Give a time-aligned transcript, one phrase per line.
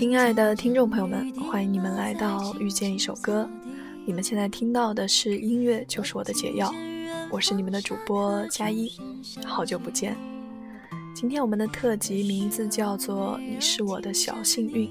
[0.00, 3.46] 亲爱的听众朋友们，欢迎你们来到遇见一首歌。
[4.06, 6.72] 你们现在听到的是音乐就是我的解药，
[7.30, 8.90] 我是你们的主播佳一，
[9.44, 10.16] 好久不见。
[11.14, 14.88] 今天我们的特辑名字叫做《你是我的小幸运》，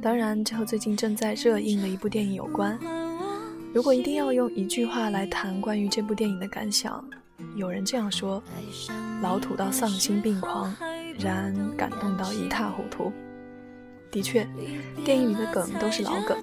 [0.00, 2.78] 当然这和最近正在热映的一部电影有关。
[3.74, 7.04] 如果一定要用一句话来谈关于这部电影的感想，
[7.54, 8.42] 有人这样说：
[9.20, 10.74] 老土到丧心病狂，
[11.18, 13.12] 然感动到一塌糊涂。
[14.12, 14.46] 的确，
[15.06, 16.36] 电影里的梗都是老梗。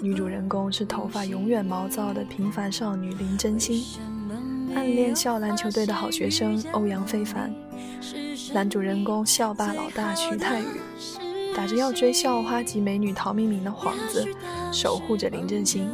[0.00, 3.84] 女主人公是头发永远毛躁的平凡少女林真心，
[4.72, 7.52] 暗恋校篮球队的好学生欧阳非凡。
[8.54, 10.64] 男主人公校霸老大徐太宇，
[11.56, 14.24] 打着要追校花级美女陶敏敏的幌子，
[14.72, 15.88] 守护着林真心。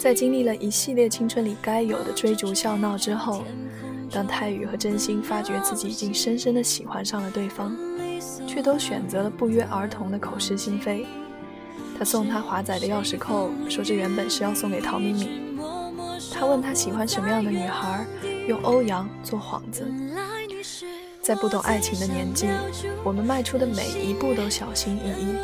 [0.00, 3.42] 在经历了一系列青春里该有的追逐笑闹之后，
[4.12, 7.76] 当泰宇和真心发觉自己已经深深的喜欢上了对方。
[8.46, 11.06] 却都选择了不约而同的口是心非。
[11.98, 15.58] 他送她华仔的钥匙扣，说这原本是要送给陶敏敏。
[16.32, 18.04] 他问她喜欢什么样的女孩，
[18.48, 19.86] 用欧阳做幌子。
[21.20, 22.48] 在不懂爱情的年纪，
[23.04, 25.36] 我们迈出的每一步都小心翼翼，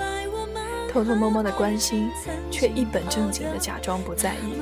[0.90, 2.10] 偷偷摸摸的关心，
[2.50, 4.58] 却一本正经的假装不在意。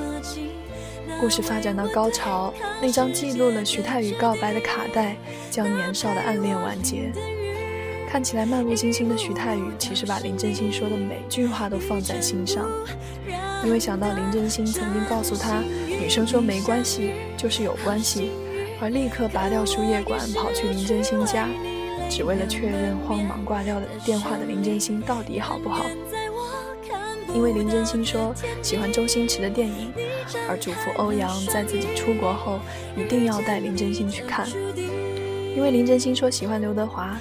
[1.19, 5.15] 故事发展到高潮，那张记录了徐太宇告白的卡带，
[5.49, 7.11] 将年少的暗恋完结。
[8.09, 12.65] 看起来漫不经心的徐太宇，其实把林真心说的每句话都放在心上，
[13.65, 18.31] 因为想到林真心曾经告诉他，女生说没关系就是有关系，
[18.81, 21.49] 而立刻拔掉输液管跑去林真心家，
[22.09, 25.85] 只为了确认慌忙挂掉的电话的林真心到底好不好。
[27.35, 29.91] 因为林真心说喜欢周星驰的电影，
[30.49, 32.61] 而嘱咐欧阳在自己出国后
[32.95, 34.47] 一定要带林真心去看。
[35.55, 37.15] 因为林真心说喜欢刘德华。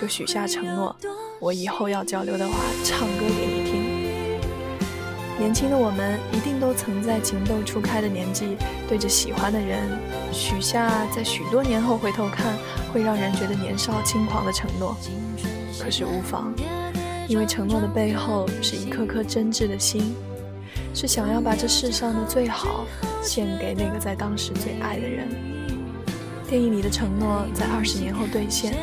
[0.00, 0.96] 就许下承诺，
[1.38, 4.00] 我以后要教刘德华唱歌给你听。
[5.38, 8.56] 年轻的我们一定都曾在情窦初开的年纪，
[8.88, 9.90] 对着喜欢的人
[10.32, 12.46] 许下在许多年后回头看
[12.94, 14.96] 会让人觉得年少轻狂的承诺。
[15.78, 16.54] 可是无妨，
[17.28, 20.14] 因为承诺的背后是一颗颗真挚的心，
[20.94, 22.86] 是想要把这世上的最好
[23.22, 25.28] 献给那个在当时最爱的人。
[26.48, 28.74] 电影里的承诺在二十年后兑现。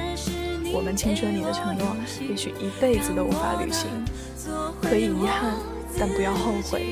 [0.74, 1.96] 我们青春里的承诺，
[2.30, 3.90] 也许一辈子都无法履行。
[4.82, 5.54] 可以遗憾，
[6.00, 6.86] 但不要后悔，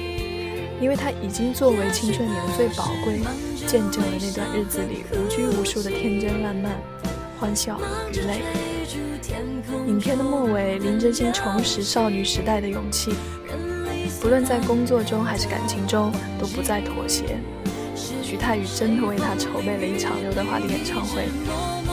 [0.81, 3.19] 因为它已经作为青春里的最宝贵，
[3.65, 6.71] 见证了那段日子里无拘无束的天真烂漫、
[7.39, 7.79] 欢笑
[8.11, 8.41] 与泪。
[9.87, 13.13] 影片的末尾，林真心重拾少女时代的勇气，
[14.21, 17.37] 不论在工作中还是感情中，都不再妥协。
[18.21, 21.25] 徐太宇真的为她筹备了一场刘德华的演唱会。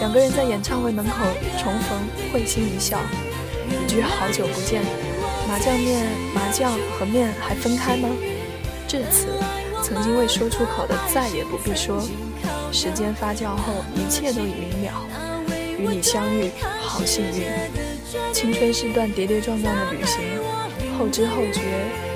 [0.03, 1.13] 两个人在演唱会门口
[1.57, 1.97] 重逢，
[2.33, 2.99] 会心一笑，
[3.71, 4.83] 一句“好久不见”，
[5.47, 8.09] 麻酱面、麻酱和面还分开吗？
[8.89, 9.29] 至此，
[9.81, 12.03] 曾经未说出口的再也不必说。
[12.73, 15.07] 时间发酵后，一切都已明了。
[15.79, 17.47] 与你相遇，好幸运。
[18.33, 20.25] 青春是段跌跌撞撞的旅行，
[20.99, 21.61] 后知后觉，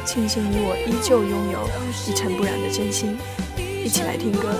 [0.05, 1.69] 庆幸你我依旧拥有
[2.09, 3.17] 一尘不染的真心。
[3.57, 4.53] 一起来听歌，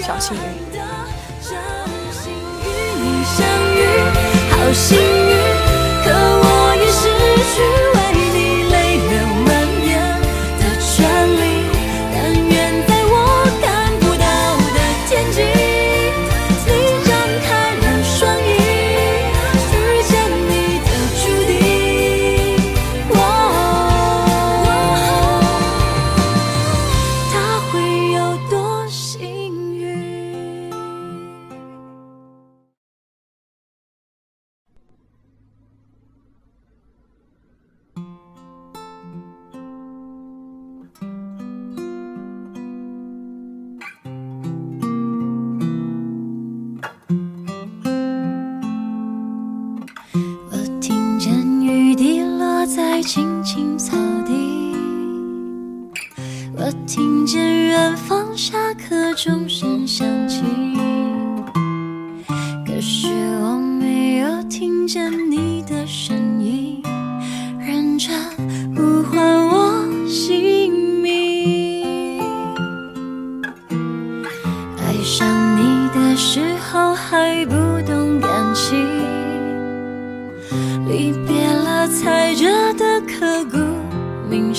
[0.00, 1.93] 小幸运。
[4.64, 5.53] 好幸运，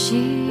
[0.07, 0.44] 最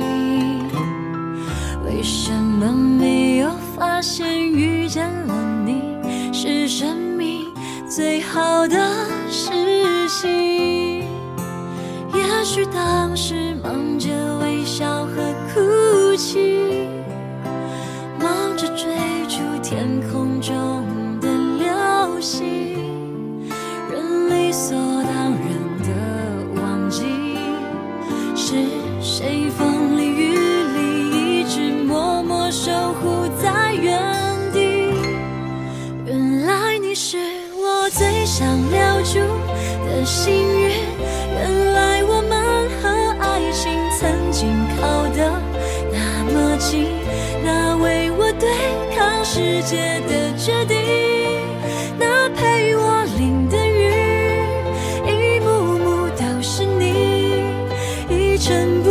[58.44, 58.84] 真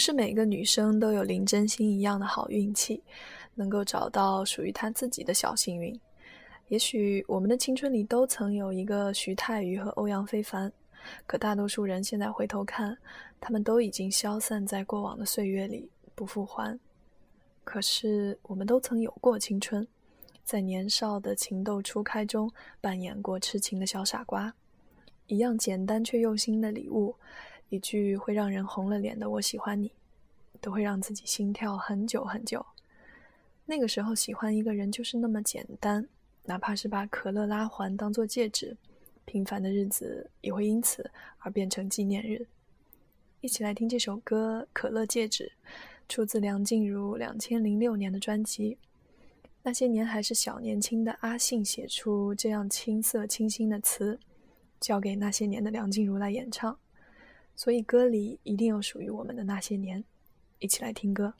[0.00, 3.00] 是每个女生都有林真心一样的好运气，
[3.54, 6.00] 能够找到属于她自己的小幸运。
[6.68, 10.72] 也许我们的青春里都曾有一个徐太宇和欧阳非凡，
[11.26, 12.96] 可大多数人现在回头看，
[13.40, 16.78] 他们都已经消散在过往的岁月里，不复还。
[17.62, 19.86] 可是我们都曾有过青春，
[20.44, 24.54] 在年少的情窦初开中扮演过痴情的小傻瓜，
[25.26, 27.14] 一样简单却用心的礼物。
[27.70, 29.90] 一句会让人红了脸的“我喜欢你”，
[30.60, 32.64] 都会让自己心跳很久很久。
[33.64, 36.06] 那个时候喜欢一个人就是那么简单，
[36.44, 38.76] 哪怕是把可乐拉环当做戒指，
[39.24, 41.08] 平凡的日子也会因此
[41.38, 42.46] 而变成纪念日。
[43.40, 45.52] 一起来听这首歌《可乐戒指》，
[46.08, 48.76] 出自梁静茹两千零六年的专辑。
[49.62, 54.18] 那些年还是小年轻的阿信写出这样青涩清新的词，
[54.80, 56.76] 交给那些年的梁静茹来演唱。
[57.62, 60.02] 所以歌里一定有属于我们的那些年，
[60.60, 61.34] 一起来听歌。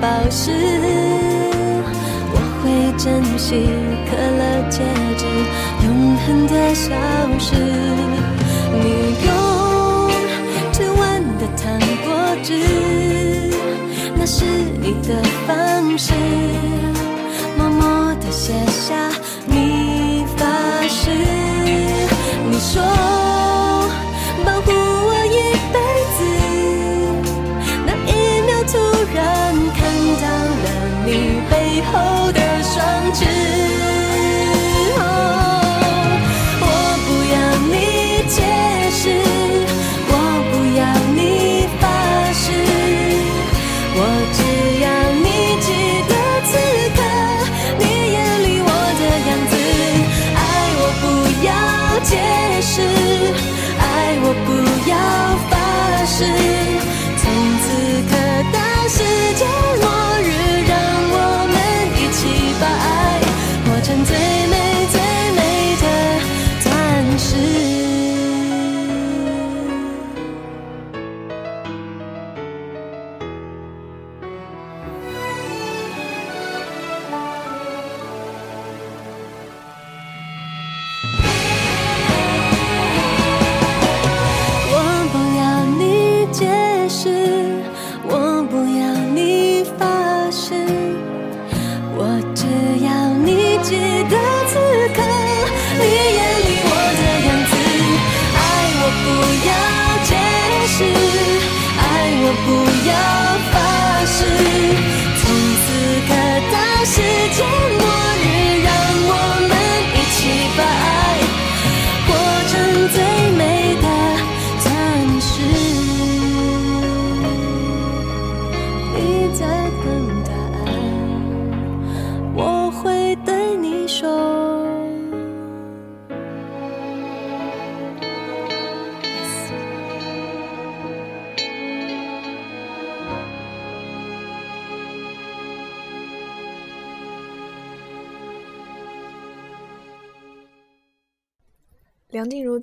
[0.00, 0.50] 宝石，
[2.32, 2.64] 我会
[2.98, 3.66] 珍惜
[4.08, 4.82] 可乐戒
[5.16, 5.24] 指，
[5.84, 6.92] 永恒的消
[7.38, 7.54] 失。
[8.72, 8.84] 你
[9.24, 9.28] 用
[10.72, 11.00] 吃完
[11.38, 11.64] 的糖
[12.04, 12.06] 果
[12.42, 12.52] 汁，
[14.16, 14.44] 那是
[14.80, 16.12] 你的方式，
[17.56, 18.94] 默默地写下
[19.46, 20.46] 你发
[20.88, 21.10] 誓。
[22.48, 22.82] 你说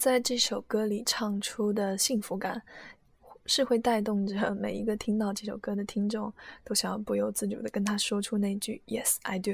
[0.03, 2.62] 在这首歌里唱出的幸福感，
[3.45, 6.29] 是会带动着每一个听到这首歌的听众
[6.65, 9.53] 都想要不由自主的跟他说出那句 “Yes, I do”。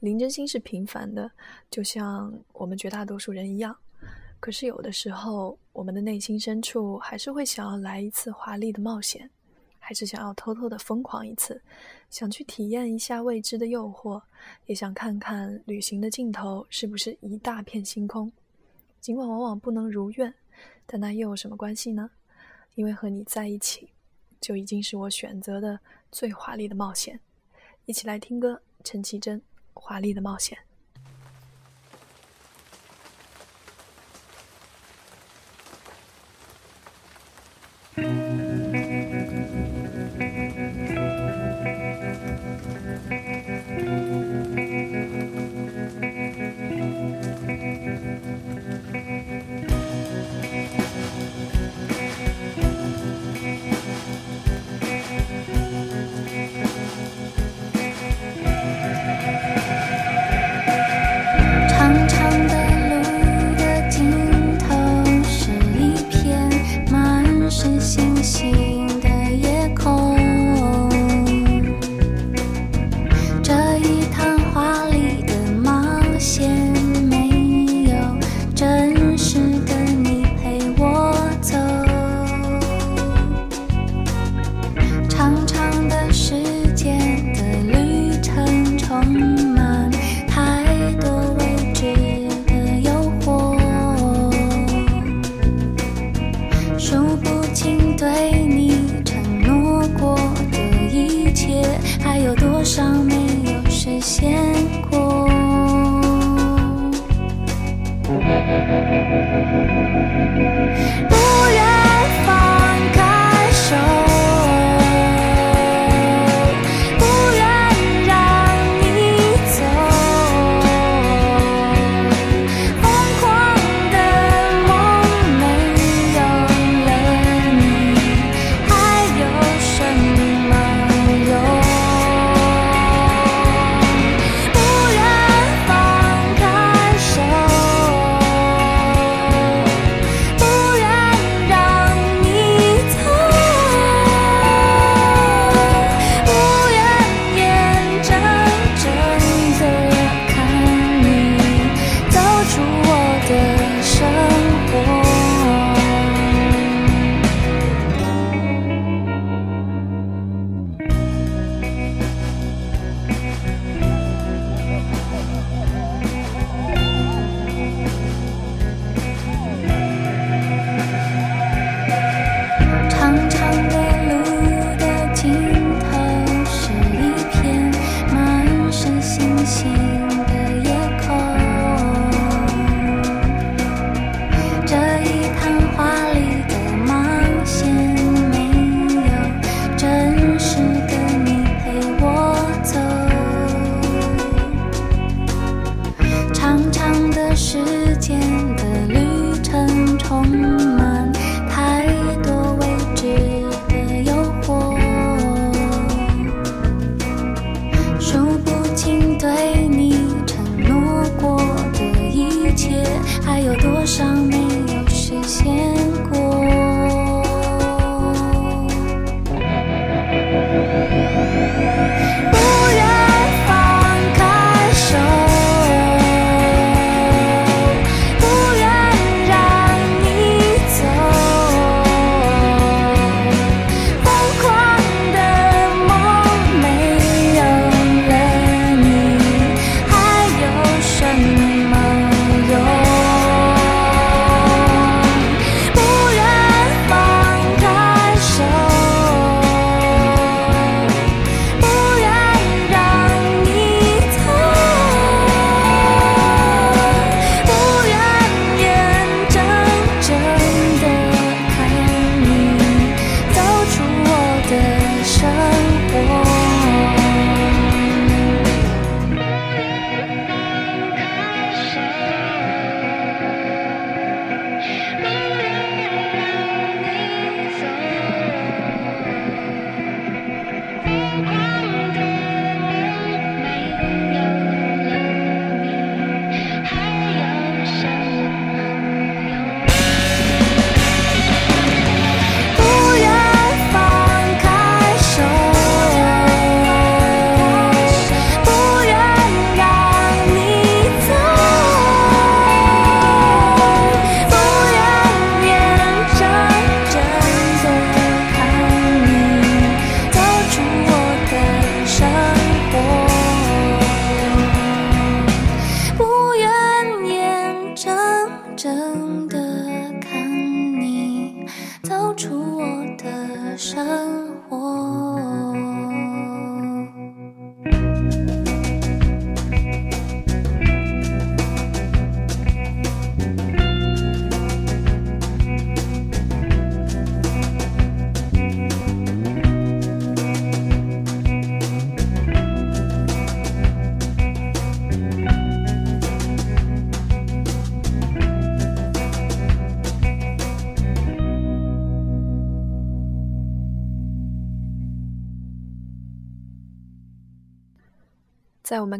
[0.00, 1.30] 林真心是平凡的，
[1.70, 3.74] 就像我们绝大多数人一样。
[4.40, 9.30] 可是有的时候，我们的内心深处还是会想要来一次华丽的冒险，
[9.78, 11.58] 还是想要偷偷的疯狂一次，
[12.10, 14.20] 想去体验一下未知的诱惑，
[14.66, 18.30] 也想看看旅行的尽头是不是一大片星空。
[19.06, 20.34] 尽管往往不能如愿，
[20.84, 22.10] 但那又有什么关系呢？
[22.74, 23.92] 因为和你在一起，
[24.40, 25.78] 就已经是我选择的
[26.10, 27.20] 最华丽的冒险。
[27.84, 29.38] 一起来听歌，陈绮贞
[29.74, 30.58] 《华丽的冒险》。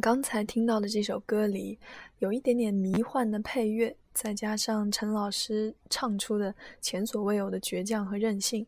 [0.07, 1.77] 刚才听到的这首歌里，
[2.21, 8.64] 有一点点迷幻的配乐，再加上陈老师唱出的前所未有的倔强和任性，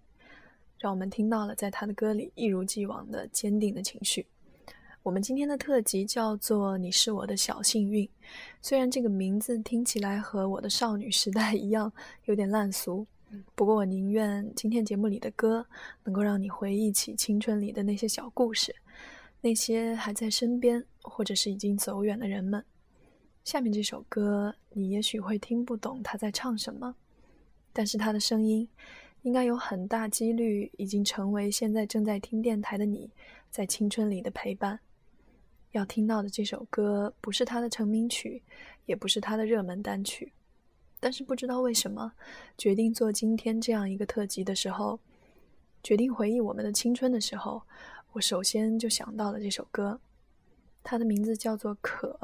[0.80, 4.26] 让我们听到了在他的歌里一如既往的坚定的情绪。
[5.04, 8.04] 我们今天的特辑叫做《你是我的小幸运》，
[8.60, 11.92] 虽然这个名字听起来和我的少女时代一样
[12.24, 13.06] 有点烂俗，
[13.54, 15.64] 不过我宁愿今天节目里的歌
[16.02, 18.74] 能够让你回忆起青春里的那些小故事。
[19.40, 22.64] 那些还在身边或者是已经走远的人们。
[23.44, 26.94] 下面这首歌，你也许会听不懂他在唱什么，
[27.72, 28.68] 但是他的声音
[29.22, 33.10] 应该有很大几率已经成为现在正在听电台的你
[33.50, 34.78] 在青春里的陪伴。
[35.72, 38.42] 要听到的这首歌不是他的成名曲，
[38.86, 40.32] 也不是他的热门单曲，
[40.98, 42.12] 但是不知道为什么，
[42.56, 44.98] 决定做今天这样一个特辑的时候，
[45.82, 47.62] 决定回忆我们的青春的时候，
[48.12, 50.00] 我首先就想到了这首歌，
[50.90, 52.16] 它的名字叫做《可》，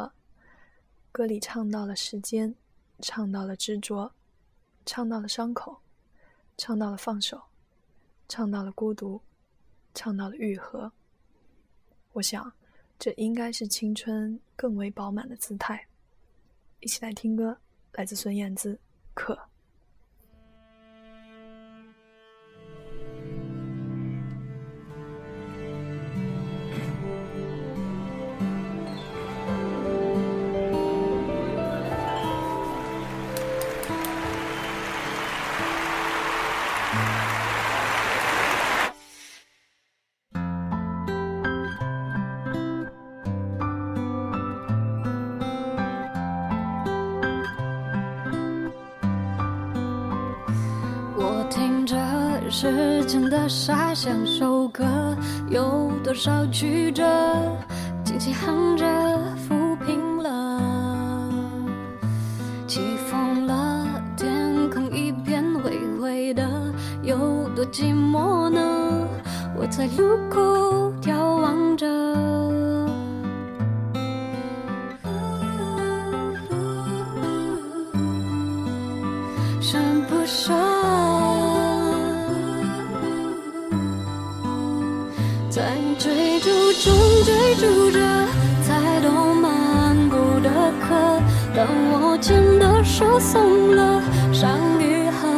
[1.13, 2.55] 歌里唱到了时间，
[2.99, 4.11] 唱到了执着，
[4.87, 5.83] 唱到了伤口，
[6.57, 7.43] 唱到了放手，
[8.27, 9.21] 唱到了孤独，
[9.93, 10.91] 唱到了愈合。
[12.15, 12.51] 我想。
[12.97, 15.87] 这应该是青春更为饱满的姿态。
[16.81, 17.59] 一起来听歌，
[17.93, 18.75] 来自孙燕姿，
[19.13, 19.35] 《可》。
[53.49, 54.85] 时间的沙像首歌，
[55.49, 57.05] 有多少曲折，
[58.05, 58.87] 轻轻哼着
[59.49, 60.61] 抚平了。
[62.67, 66.49] 起风了，天空一片灰灰的，
[67.03, 68.61] 有多寂寞呢？
[69.57, 70.54] 我在路口
[85.55, 85.63] 在
[86.01, 86.51] 追逐
[86.83, 86.93] 中
[87.25, 88.01] 追逐着，
[88.65, 91.23] 才懂漫步的渴。
[91.55, 95.29] 当我牵的手松了，伤愈合。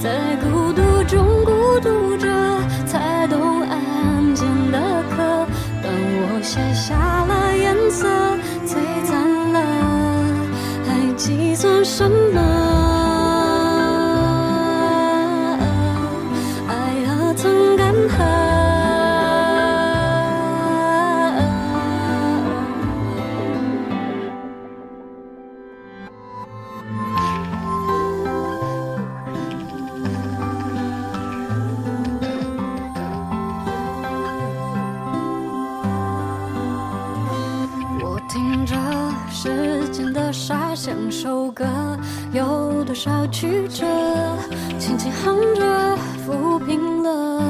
[0.00, 0.10] 在
[0.42, 2.26] 孤独中孤独着，
[2.84, 4.78] 才懂安静的
[5.14, 5.46] 刻。
[5.80, 8.08] 当我写下了颜色，
[8.66, 8.74] 璀
[9.06, 9.60] 璨了，
[10.84, 12.55] 还计算什么？
[43.06, 43.86] 少曲折，
[44.80, 47.40] 轻轻哼着，抚平了。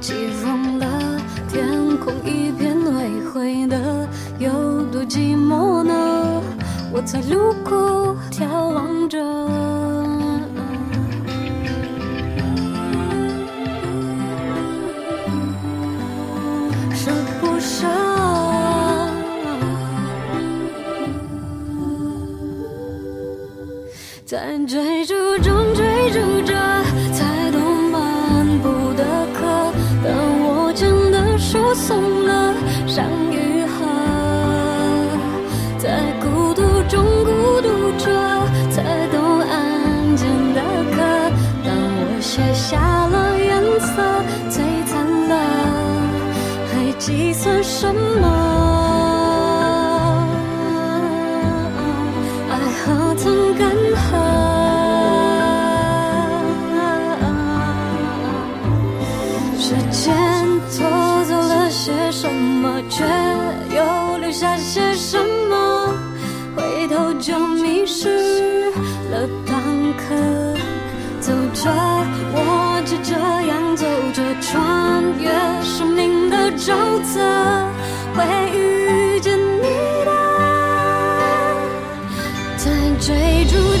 [0.00, 0.86] 起风了，
[1.48, 5.92] 天空一片灰灰的，有多寂寞呢？
[6.92, 7.97] 我在路过
[24.38, 25.17] 在追逐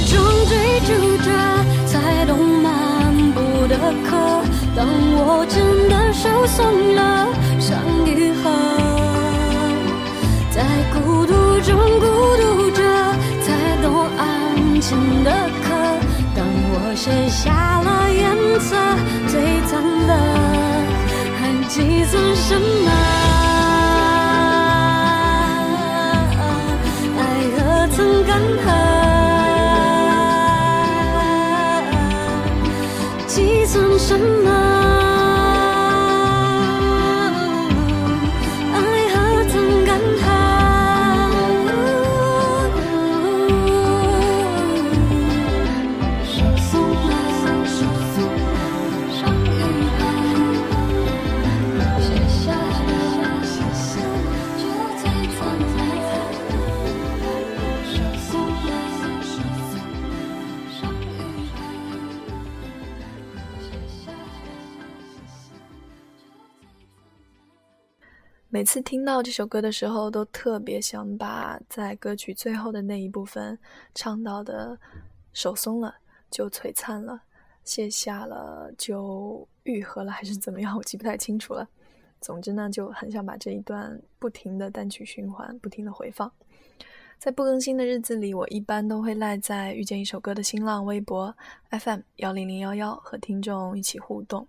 [0.06, 0.12] 中
[0.46, 0.54] 追
[0.86, 1.28] 逐着，
[1.86, 2.66] 才懂漫
[3.32, 4.08] 步的渴。
[4.76, 5.56] 当我牵
[5.88, 7.00] 的手松了，
[7.58, 7.66] 伤
[8.06, 8.44] 愈合。
[10.50, 12.06] 在孤独中孤
[12.36, 12.80] 独着，
[13.42, 13.46] 才
[13.82, 14.20] 懂安
[14.80, 14.86] 静
[15.24, 15.30] 的
[15.62, 15.66] 渴。
[16.34, 16.38] 当
[16.70, 18.24] 我卸下了颜
[18.60, 18.76] 色，
[19.28, 19.34] 最
[19.66, 20.10] 惨的，
[21.38, 22.88] 还计算什么？
[27.18, 27.20] 爱
[27.56, 27.58] 何
[27.94, 28.30] 曾干
[28.64, 28.87] 涸？
[68.58, 73.56] 每次听到这首歌的时候，都特别想把在歌曲最后的那一部分
[73.94, 74.76] 唱到的
[75.32, 75.94] “手松了
[76.28, 77.22] 就璀璨了，
[77.62, 81.68] 卸下了就愈合了”还是怎么样，我记不太清楚了。
[82.20, 86.28] 总之呢，就很想把这一段不停的单曲循环，不停的回放。
[87.16, 91.32] 在不更新的日子里，我一般都会赖在遇见一首歌的新浪微博
[91.70, 94.48] FM 幺零零幺幺和听众一起互动。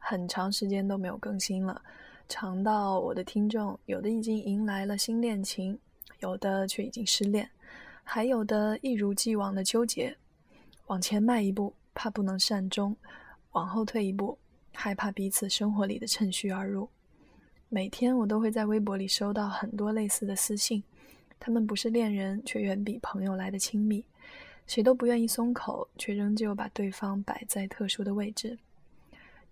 [0.00, 1.80] 很长时间都没有更新了，
[2.28, 5.78] 尝到我的听众有的已经迎来了新恋情，
[6.20, 7.48] 有的却已经失恋，
[8.02, 10.16] 还有的一如既往的纠结。
[10.86, 12.94] 往前迈一步，怕不能善终；
[13.52, 14.38] 往后退一步，
[14.72, 16.88] 害怕彼此生活里的趁虚而入。
[17.68, 20.82] 每天我都会在微博里收到很多类似的私信。
[21.40, 24.04] 他们不是恋人，却远比朋友来的亲密。
[24.66, 28.58] 谁都不愿意松口，却仍旧把对方摆在特殊的位置。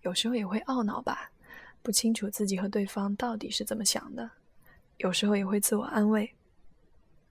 [0.03, 1.32] 有时候也会懊恼吧，
[1.83, 4.31] 不清楚自己和对方到底是怎么想的。
[4.99, 6.31] 有时候也会自我安慰，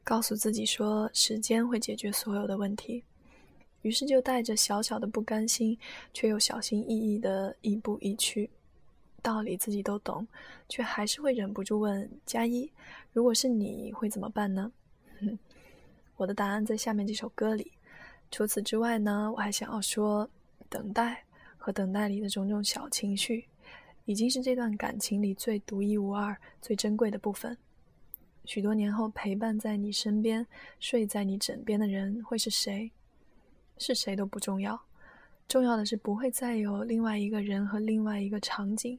[0.03, 3.03] 告诉自己说时间会解决所有的问题。
[3.81, 5.77] 于是就带着小小的不甘心，
[6.13, 8.49] 却又小心翼翼的亦步亦趋。
[9.23, 10.27] 道理自己都懂，
[10.67, 12.69] 却还是会忍不住问加一。
[13.13, 14.71] 如果是你会怎么办呢？
[15.19, 15.37] 哼
[16.17, 17.71] 我的答案在下面这首歌里。
[18.29, 20.29] 除此之外呢，我还想要说，
[20.69, 21.23] 等待
[21.57, 23.45] 和等待里的种种小情绪，
[24.05, 27.57] 已经是这段感情里最独一无二、最珍贵的部分。
[28.45, 30.45] 许多年后，陪伴在你身边、
[30.79, 32.91] 睡在你枕边的人会是谁？
[33.77, 34.81] 是谁都不重要，
[35.47, 38.97] 重要的是不会再有另外一个人和另外一个场景。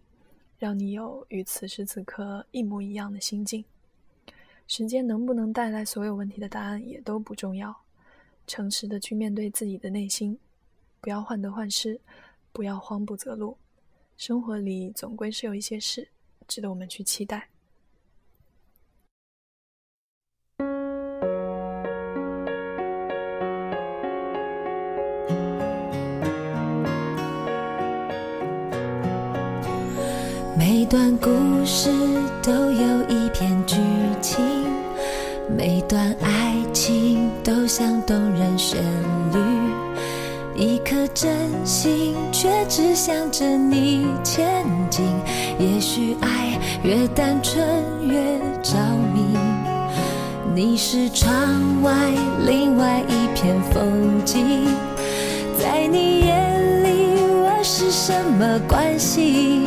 [0.58, 3.64] 让你有与此时此刻一模一样的心境。
[4.68, 7.76] 时间能不能带来所有问题的答案也都不重要。
[8.46, 10.38] 诚实的去面对自己的内心，
[11.00, 12.00] 不要患得患失，
[12.52, 13.56] 不要慌不择路。
[14.24, 16.06] 生活里总归是有一些事
[16.46, 17.48] 值得我们去期待。
[30.56, 31.28] 每段故
[31.66, 31.90] 事
[32.44, 33.74] 都有一篇剧
[34.20, 34.40] 情，
[35.50, 39.11] 每段爱情都像动人旋律。
[40.62, 41.28] 一颗真
[41.64, 45.04] 心却只想着你前进，
[45.58, 47.66] 也许爱越单纯
[48.06, 48.14] 越
[48.62, 48.78] 着
[49.12, 49.36] 迷。
[50.54, 51.34] 你是窗
[51.82, 51.92] 外
[52.46, 54.64] 另外一片风景，
[55.58, 59.66] 在你眼里我是什么关系？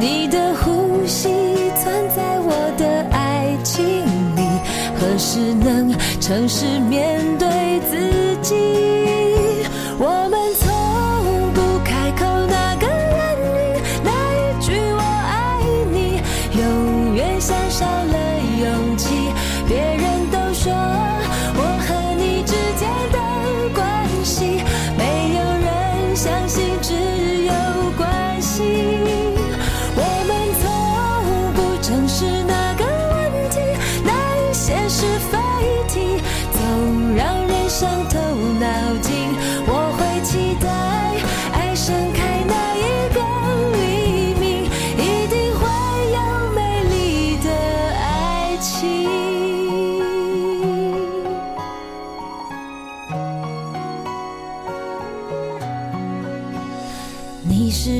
[0.00, 1.28] 你的呼吸
[1.80, 3.84] 存在我的爱情
[4.34, 4.42] 里，
[4.98, 9.01] 何时能诚实面对自己？
[9.98, 10.41] 我们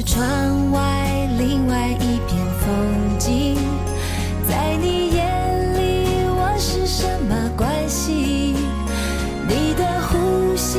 [0.05, 3.57] 窗外另外一片风景，
[4.49, 8.55] 在你眼里我是什么关系？
[9.49, 10.79] 你的呼吸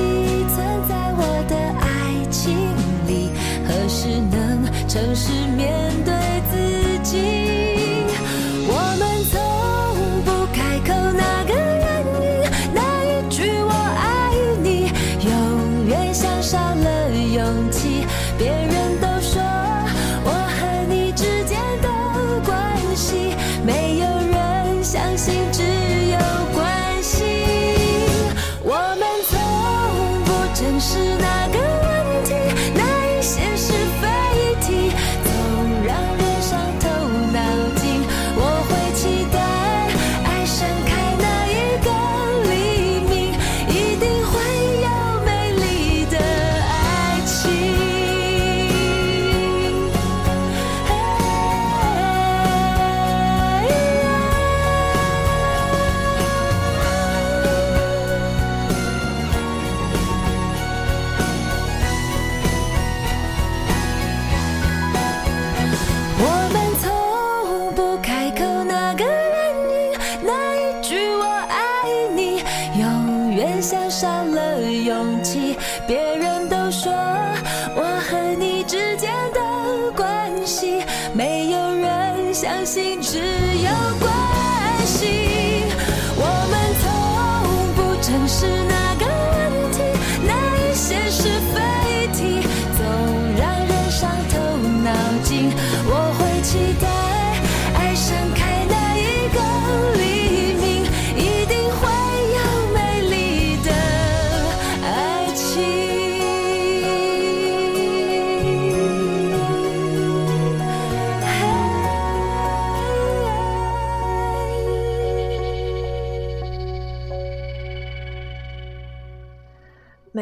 [0.54, 2.54] 存在我的爱情
[3.08, 3.30] 里，
[3.68, 5.32] 何时能诚实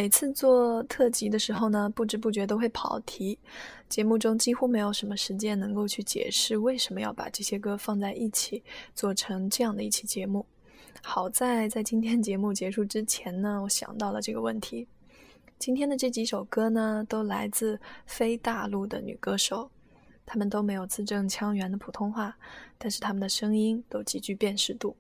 [0.02, 3.38] 每次做特辑的时候呢，不知不觉都会跑题，
[3.88, 8.64] 节目中几乎没有什么时间能够去解释为什么要把这些歌放在一起
[8.96, 10.44] 做成这样的一期节目。
[11.04, 14.88] 好在在今天节目结束之前呢，我想到了这个问题。
[15.60, 19.70] 今天的这几首歌呢，都来自非大陆的女歌手，
[20.26, 22.36] 她们都没有字正腔圆的普通话，
[22.80, 24.96] 但是她们的声音都极具辨识度。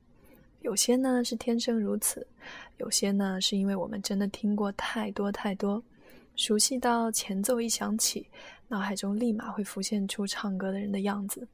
[0.61, 2.25] 有些呢是天生如此，
[2.77, 5.83] 有些呢是因为我们真的听过太多太多，
[6.35, 8.27] 熟悉到前奏一响起，
[8.67, 11.47] 脑海中立马会浮现出唱歌的人的样子。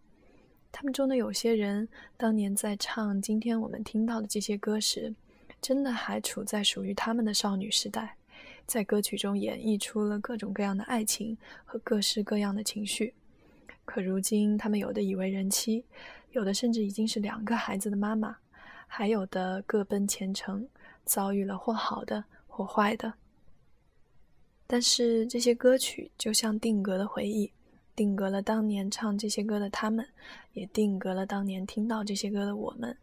[0.73, 5.13] 他们中的有些人，当年在唱今天我们听到的这些歌时，
[5.61, 8.17] 真的还处在属于他们的少女时代，
[8.65, 13.13] 在歌曲中演绎出了各种各样的爱情和各式各样的情绪。
[13.85, 15.85] 可如今，他们有的已为人妻，
[16.31, 18.35] 有的甚至已经是两个孩子的妈妈。
[18.87, 20.67] 还有的各奔前程，
[21.05, 23.13] 遭遇了或好的或坏的。
[24.65, 27.51] 但是这些歌曲就像定格的回忆，
[27.95, 30.05] 定格了当年唱这些歌的他们，
[30.53, 32.97] 也定格了当年听到这些歌的我们。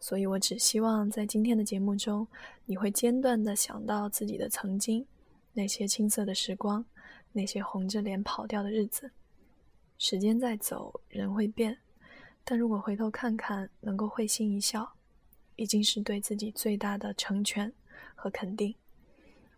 [0.00, 2.26] 所以我只希望在今天的节目中，
[2.64, 5.04] 你会间断的想到自己的曾经，
[5.52, 6.84] 那些青涩的时光，
[7.32, 9.10] 那些红着脸跑掉的日子。
[9.98, 11.78] 时间在走，人会变，
[12.42, 14.92] 但如果回头看看，能够会心一笑。
[15.56, 17.72] 已经是对自己最大的成全
[18.14, 18.74] 和肯定，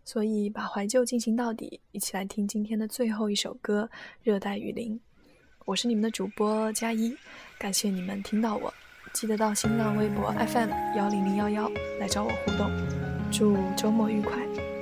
[0.03, 3.89] 所以把怀旧进行到底，一起来听今天的最后一首歌
[4.23, 4.95] 《热带雨林》。
[5.65, 7.15] 我是你们的主播佳一，
[7.57, 8.73] 感谢你们听到我，
[9.13, 12.69] 记得到新浪微博 FM 幺零零幺幺来找我互动。
[13.31, 14.74] 祝周末愉快。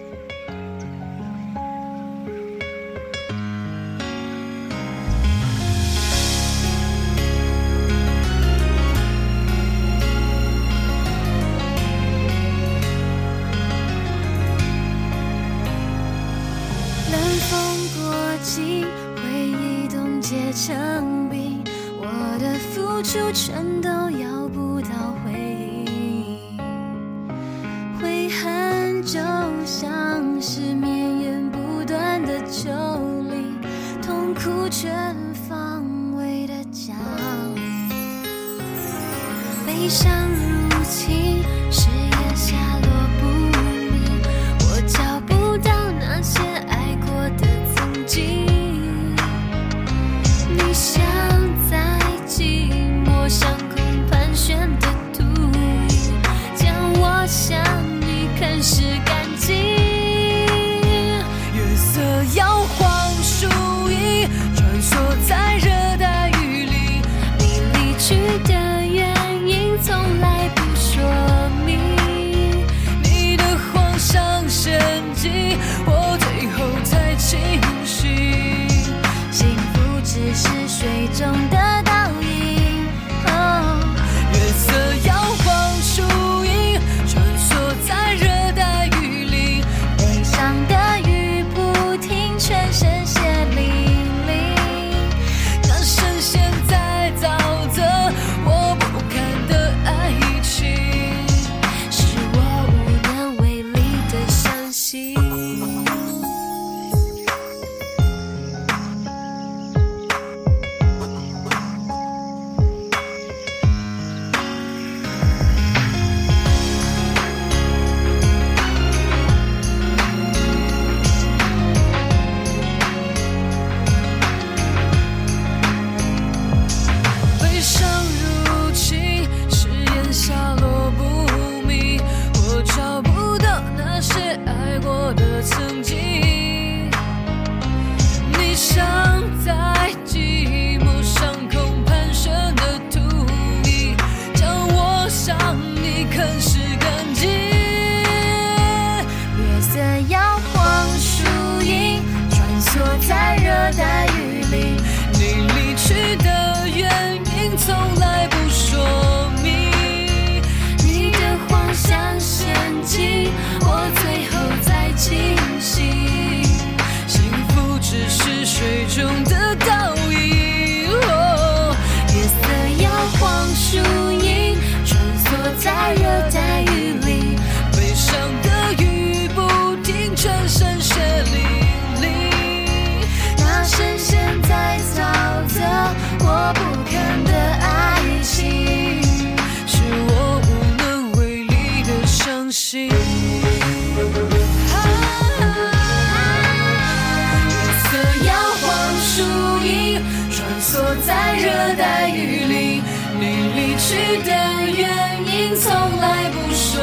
[203.94, 204.32] 去的
[204.76, 204.89] 原
[205.28, 206.82] 因从来不说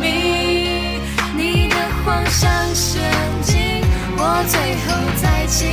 [0.00, 1.00] 明，
[1.36, 3.00] 你的谎像陷
[3.42, 3.80] 阱，
[4.16, 5.68] 我最后才清